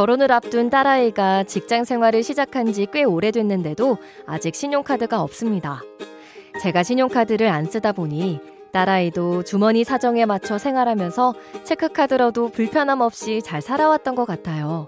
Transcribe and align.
결혼을 0.00 0.32
앞둔 0.32 0.70
딸아이가 0.70 1.44
직장 1.44 1.84
생활을 1.84 2.22
시작한 2.22 2.72
지 2.72 2.86
꽤 2.90 3.04
오래됐는데도 3.04 3.98
아직 4.26 4.54
신용카드가 4.54 5.20
없습니다. 5.20 5.82
제가 6.62 6.82
신용카드를 6.82 7.46
안 7.48 7.66
쓰다 7.66 7.92
보니 7.92 8.40
딸아이도 8.72 9.42
주머니 9.42 9.84
사정에 9.84 10.24
맞춰 10.24 10.56
생활하면서 10.56 11.34
체크카드로도 11.64 12.48
불편함 12.48 13.02
없이 13.02 13.42
잘 13.44 13.60
살아왔던 13.60 14.14
것 14.14 14.24
같아요. 14.24 14.86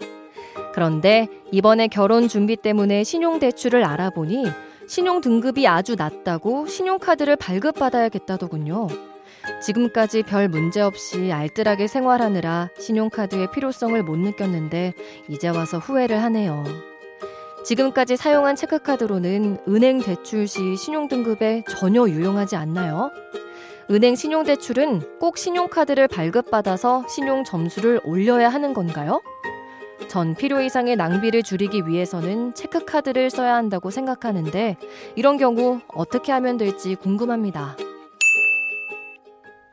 그런데 0.73 1.29
이번에 1.51 1.88
결혼 1.88 2.27
준비 2.27 2.57
때문에 2.57 3.05
신용대출을 3.05 3.85
알아보니 3.85 4.47
신용 4.88 5.21
등급이 5.21 5.69
아주 5.69 5.95
낮다고 5.95 6.66
신용카드를 6.66 7.37
발급받아야겠다더군요. 7.37 8.88
지금까지 9.63 10.23
별 10.23 10.49
문제 10.49 10.80
없이 10.80 11.33
알뜰하게 11.33 11.87
생활하느라 11.87 12.71
신용카드의 12.79 13.51
필요성을 13.52 14.02
못 14.02 14.16
느꼈는데 14.19 14.95
이제 15.29 15.49
와서 15.49 15.79
후회를 15.79 16.23
하네요. 16.23 16.65
지금까지 17.65 18.16
사용한 18.16 18.57
체크카드로는 18.57 19.59
은행 19.69 20.01
대출 20.01 20.49
시 20.49 20.77
신용등급에 20.77 21.65
전혀 21.69 22.09
유용하지 22.09 22.57
않나요? 22.57 23.10
은행 23.91 24.16
신용대출은 24.16 25.19
꼭 25.19 25.38
신용카드를 25.38 26.09
발급받아서 26.09 27.07
신용 27.09 27.45
점수를 27.45 28.01
올려야 28.05 28.49
하는 28.49 28.75
건가요? 28.75 29.23
전 30.09 30.35
필요 30.35 30.60
이상의 30.60 30.97
낭비를 30.97 31.43
줄이기 31.43 31.87
위해서는 31.87 32.55
체크카드를 32.55 33.30
써야 33.30 33.55
한다고 33.55 33.91
생각하는데 33.91 34.77
이런 35.15 35.37
경우 35.37 35.80
어떻게 35.88 36.33
하면 36.33 36.57
될지 36.57 36.97
궁금합니다. 36.97 37.77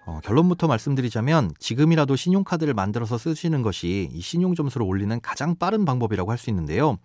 어, 0.10 0.20
결론부터 0.24 0.66
말씀드리자면 0.66 1.52
지금이라도 1.60 2.16
신용카드를 2.16 2.74
만들어서 2.74 3.20
쓰시는 3.20 3.62
것이 3.62 4.10
이 4.12 4.22
신용 4.22 4.56
점수를 4.56 4.84
올리는 4.88 5.22
가장 5.22 5.56
빠른 5.56 5.86
방법이라고 5.86 6.32
할 6.32 6.40
수 6.40 6.50
있는데요. 6.50 6.98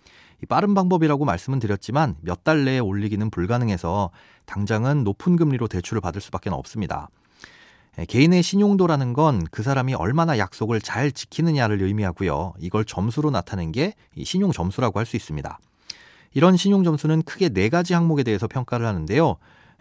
이 0.43 0.47
빠른 0.47 0.73
방법이라고 0.73 1.27
말씀은 1.27 1.59
드렸지만 1.59 2.17
몇 2.23 2.45
달 2.45 2.65
내에 2.65 2.79
올리기는 2.79 3.29
불가능해서 3.29 4.11
당장은 4.47 5.05
높은 5.05 5.37
금리로 5.37 5.69
대출을 5.69 6.01
받을 6.01 6.23
수밖에 6.23 6.49
없습니다. 6.49 7.11
예, 7.99 8.07
개인의 8.07 8.43
신용도라는 8.43 9.13
건 9.13 9.45
그 9.51 9.63
사람이 9.63 9.93
얼마나 9.95 10.39
약속을 10.39 10.81
잘 10.81 11.13
지키느냐를 11.13 11.83
의미하고요. 11.83 12.55
이걸 12.59 12.87
점수로 12.87 13.31
나타낸 13.31 13.71
게 13.71 13.93
신용 14.23 14.51
점수라고 14.51 14.99
할 14.99 15.05
수 15.05 15.17
있습니다. 15.17 15.59
이런 16.33 16.57
신용 16.57 16.85
점수는 16.85 17.23
크게 17.23 17.51
네 17.51 17.69
가지 17.69 17.93
항목에 17.93 18.23
대해서 18.23 18.49
평가를 18.49 18.87
하는데요. 18.87 19.37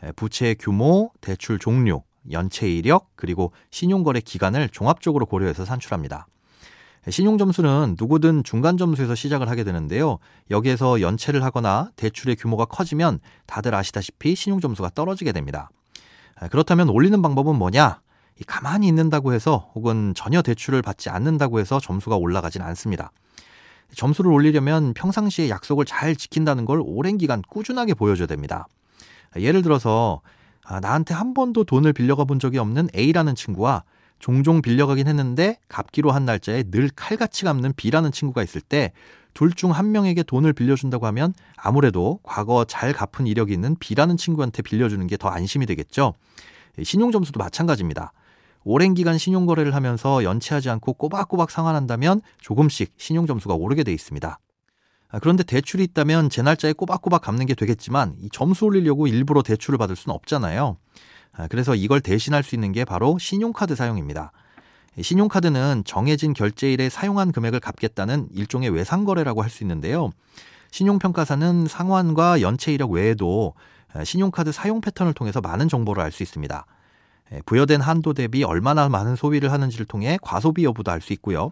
예, 0.05 0.11
부채 0.11 0.55
규모, 0.59 1.11
대출 1.21 1.57
종류, 1.57 2.01
연체 2.31 2.69
이력, 2.69 3.09
그리고 3.15 3.51
신용거래 3.71 4.21
기간을 4.21 4.69
종합적으로 4.69 5.25
고려해서 5.25 5.65
산출합니다. 5.65 6.27
예, 7.05 7.11
신용 7.11 7.37
점수는 7.37 7.95
누구든 7.99 8.43
중간 8.43 8.77
점수에서 8.77 9.15
시작을 9.15 9.49
하게 9.49 9.63
되는데요. 9.63 10.19
여기에서 10.49 11.01
연체를 11.01 11.43
하거나 11.43 11.91
대출의 11.95 12.37
규모가 12.37 12.65
커지면 12.65 13.19
다들 13.45 13.75
아시다시피 13.75 14.35
신용 14.35 14.61
점수가 14.61 14.91
떨어지게 14.95 15.31
됩니다. 15.31 15.69
그렇다면 16.49 16.89
올리는 16.89 17.21
방법은 17.21 17.55
뭐냐? 17.55 18.01
가만히 18.47 18.87
있는다고 18.87 19.33
해서 19.33 19.71
혹은 19.75 20.13
전혀 20.15 20.41
대출을 20.41 20.81
받지 20.81 21.09
않는다고 21.09 21.59
해서 21.59 21.79
점수가 21.79 22.15
올라가진 22.15 22.61
않습니다. 22.61 23.11
점수를 23.95 24.31
올리려면 24.31 24.93
평상시에 24.93 25.49
약속을 25.49 25.85
잘 25.85 26.15
지킨다는 26.15 26.65
걸 26.65 26.81
오랜 26.83 27.17
기간 27.17 27.43
꾸준하게 27.47 27.93
보여줘야 27.93 28.27
됩니다. 28.27 28.67
예를 29.37 29.61
들어서 29.61 30.21
아, 30.65 30.79
나한테 30.79 31.13
한 31.13 31.33
번도 31.33 31.63
돈을 31.65 31.93
빌려가 31.93 32.23
본 32.23 32.39
적이 32.39 32.59
없는 32.59 32.89
A라는 32.95 33.35
친구와 33.35 33.83
종종 34.19 34.61
빌려가긴 34.61 35.07
했는데 35.07 35.59
갚기로 35.67 36.11
한 36.11 36.25
날짜에 36.25 36.63
늘 36.63 36.89
칼같이 36.95 37.43
갚는 37.43 37.73
B라는 37.75 38.11
친구가 38.11 38.43
있을 38.43 38.61
때 38.61 38.91
둘 39.33 39.51
중 39.53 39.71
한 39.71 39.91
명에게 39.91 40.21
돈을 40.23 40.53
빌려준다고 40.53 41.07
하면 41.07 41.33
아무래도 41.57 42.19
과거 42.23 42.65
잘 42.65 42.93
갚은 42.93 43.25
이력이 43.25 43.51
있는 43.51 43.75
B라는 43.79 44.15
친구한테 44.15 44.61
빌려주는 44.61 45.05
게 45.07 45.17
더 45.17 45.27
안심이 45.29 45.65
되겠죠. 45.65 46.13
신용점수도 46.81 47.39
마찬가지입니다. 47.39 48.13
오랜 48.63 48.93
기간 48.93 49.17
신용거래를 49.17 49.73
하면서 49.75 50.23
연체하지 50.23 50.69
않고 50.69 50.93
꼬박꼬박 50.93 51.49
상환한다면 51.51 52.21
조금씩 52.39 52.93
신용점수가 52.97 53.55
오르게 53.55 53.83
돼 53.83 53.91
있습니다. 53.91 54.39
아, 55.13 55.19
그런데 55.19 55.43
대출이 55.43 55.83
있다면 55.83 56.31
제 56.31 56.41
날짜에 56.41 56.73
꼬박꼬박 56.73 57.21
갚는 57.21 57.45
게 57.45 57.53
되겠지만 57.53 58.15
이 58.19 58.29
점수 58.31 58.65
올리려고 58.65 59.05
일부러 59.05 59.43
대출을 59.43 59.77
받을 59.77 59.95
수는 59.95 60.15
없잖아요. 60.15 60.77
아, 61.33 61.47
그래서 61.47 61.75
이걸 61.75 62.01
대신할 62.01 62.41
수 62.41 62.55
있는 62.55 62.71
게 62.71 62.83
바로 62.83 63.19
신용카드 63.19 63.75
사용입니다. 63.75 64.31
신용카드는 64.99 65.83
정해진 65.85 66.33
결제일에 66.33 66.89
사용한 66.89 67.31
금액을 67.31 67.59
갚겠다는 67.59 68.27
일종의 68.33 68.71
외상거래라고 68.71 69.43
할 69.43 69.51
수 69.51 69.63
있는데요. 69.63 70.09
신용평가사는 70.71 71.67
상환과 71.67 72.41
연체 72.41 72.73
이력 72.73 72.89
외에도 72.89 73.53
아, 73.93 74.03
신용카드 74.03 74.51
사용 74.51 74.81
패턴을 74.81 75.13
통해서 75.13 75.41
많은 75.41 75.69
정보를 75.69 76.01
알 76.01 76.11
수 76.11 76.23
있습니다. 76.23 76.65
예, 77.33 77.41
부여된 77.45 77.81
한도 77.81 78.13
대비 78.13 78.43
얼마나 78.43 78.89
많은 78.89 79.15
소비를 79.15 79.51
하는지를 79.51 79.85
통해 79.85 80.17
과소비 80.23 80.63
여부도 80.63 80.89
알 80.89 81.01
수 81.01 81.13
있고요. 81.13 81.51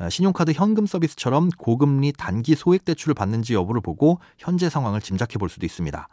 아, 0.00 0.08
신용카드 0.08 0.52
현금 0.52 0.86
서비스처럼 0.86 1.50
고금리 1.50 2.14
단기 2.14 2.54
소액 2.54 2.86
대출을 2.86 3.12
받는지 3.14 3.52
여부를 3.52 3.82
보고 3.82 4.18
현재 4.38 4.70
상황을 4.70 5.02
짐작해 5.02 5.36
볼 5.36 5.50
수도 5.50 5.66
있습니다. 5.66 6.08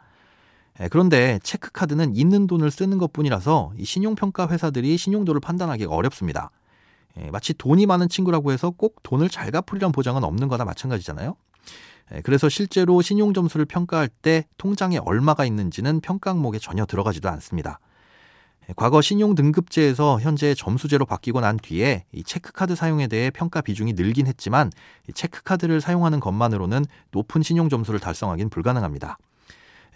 예, 0.80 0.88
그런데 0.88 1.38
체크카드는 1.42 2.14
있는 2.14 2.46
돈을 2.46 2.70
쓰는 2.70 2.98
것 2.98 3.14
뿐이라서 3.14 3.72
신용평가 3.82 4.48
회사들이 4.50 4.98
신용도를 4.98 5.40
판단하기가 5.40 5.90
어렵습니다. 5.90 6.50
예, 7.18 7.30
마치 7.30 7.54
돈이 7.54 7.86
많은 7.86 8.10
친구라고 8.10 8.52
해서 8.52 8.68
꼭 8.70 9.02
돈을 9.02 9.30
잘 9.30 9.50
갚으리란 9.50 9.92
보장은 9.92 10.22
없는 10.22 10.48
거나 10.48 10.66
마찬가지잖아요. 10.66 11.34
그래서 12.24 12.48
실제로 12.48 13.02
신용 13.02 13.34
점수를 13.34 13.66
평가할 13.66 14.08
때 14.08 14.46
통장에 14.56 14.98
얼마가 14.98 15.44
있는지는 15.44 16.00
평가 16.00 16.30
항목에 16.30 16.58
전혀 16.58 16.86
들어가지도 16.86 17.28
않습니다. 17.28 17.80
과거 18.76 19.00
신용 19.00 19.34
등급제에서 19.34 20.20
현재 20.20 20.54
점수제로 20.54 21.06
바뀌고 21.06 21.40
난 21.40 21.56
뒤에 21.56 22.04
이 22.12 22.22
체크카드 22.22 22.74
사용에 22.74 23.06
대해 23.06 23.30
평가 23.30 23.62
비중이 23.62 23.94
늘긴 23.94 24.26
했지만 24.26 24.70
체크카드를 25.14 25.80
사용하는 25.80 26.20
것만으로는 26.20 26.84
높은 27.10 27.42
신용 27.42 27.70
점수를 27.70 27.98
달성하기는 27.98 28.50
불가능합니다. 28.50 29.16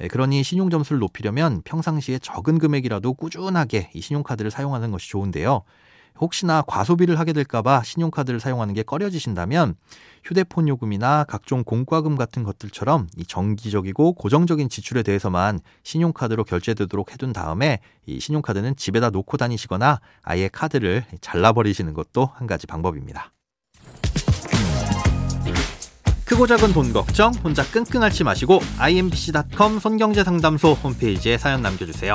그러니 0.08 0.42
신용 0.42 0.70
점수를 0.70 1.00
높이려면 1.00 1.60
평상시에 1.64 2.18
적은 2.18 2.58
금액이라도 2.58 3.12
꾸준하게 3.12 3.90
이 3.92 4.00
신용카드를 4.00 4.50
사용하는 4.50 4.90
것이 4.90 5.10
좋은데요. 5.10 5.62
혹시나 6.20 6.62
과소비를 6.62 7.18
하게 7.18 7.32
될까봐 7.32 7.82
신용카드를 7.82 8.40
사용하는 8.40 8.74
게 8.74 8.82
꺼려지신다면 8.82 9.74
휴대폰 10.24 10.68
요금이나 10.68 11.24
각종 11.24 11.64
공과금 11.64 12.16
같은 12.16 12.42
것들처럼 12.44 13.08
이 13.16 13.24
정기적이고 13.24 14.12
고정적인 14.14 14.68
지출에 14.68 15.02
대해서만 15.02 15.60
신용카드로 15.82 16.44
결제되도록 16.44 17.12
해둔 17.12 17.32
다음에 17.32 17.80
이 18.06 18.20
신용카드는 18.20 18.76
집에다 18.76 19.10
놓고 19.10 19.36
다니시거나 19.36 20.00
아예 20.22 20.48
카드를 20.48 21.04
잘라버리시는 21.20 21.94
것도 21.94 22.30
한 22.34 22.46
가지 22.46 22.66
방법입니다. 22.66 23.32
크고 26.32 26.46
작은 26.46 26.72
돈 26.72 26.94
걱정 26.94 27.30
혼자 27.44 27.62
끙끙 27.62 28.02
앓지 28.02 28.24
마시고 28.24 28.60
imbc.com 28.78 29.78
손경제상담소 29.78 30.72
홈페이지에 30.72 31.36
사연 31.36 31.60
남겨주세요. 31.60 32.14